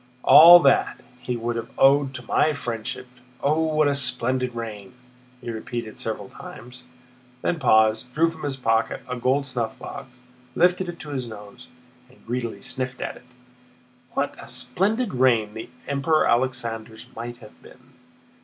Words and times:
"All 0.23 0.59
that, 0.61 0.99
he 1.21 1.37
would 1.37 1.55
have 1.57 1.69
owed 1.77 2.15
to 2.15 2.25
my 2.25 2.53
friendship. 2.53 3.07
Oh, 3.43 3.61
what 3.61 3.87
a 3.87 3.93
splendid 3.93 4.55
reign!" 4.55 4.93
he 5.41 5.51
repeated 5.51 5.99
several 5.99 6.29
times, 6.29 6.81
then 7.43 7.59
paused, 7.59 8.11
drew 8.15 8.27
from 8.31 8.41
his 8.41 8.57
pocket 8.57 9.03
a 9.07 9.15
gold 9.15 9.45
snuffbox, 9.45 10.07
lifted 10.55 10.89
it 10.89 10.97
to 11.01 11.09
his 11.09 11.27
nose, 11.27 11.67
and 12.09 12.25
greedily 12.25 12.63
sniffed 12.63 12.99
at 12.99 13.17
it. 13.17 13.23
"What 14.13 14.33
a 14.41 14.47
splendid 14.47 15.13
reign 15.13 15.53
the 15.53 15.69
Emperor 15.87 16.25
Alexander's 16.27 17.05
might 17.15 17.37
have 17.37 17.61
been!" 17.61 17.91